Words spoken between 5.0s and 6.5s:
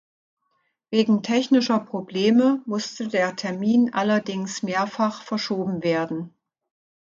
verschoben werden.